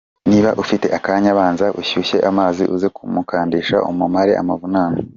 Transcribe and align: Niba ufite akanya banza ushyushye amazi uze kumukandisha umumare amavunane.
Niba 0.29 0.49
ufite 0.63 0.85
akanya 0.97 1.31
banza 1.37 1.65
ushyushye 1.81 2.17
amazi 2.29 2.63
uze 2.75 2.87
kumukandisha 2.95 3.77
umumare 3.91 4.31
amavunane. 4.41 4.99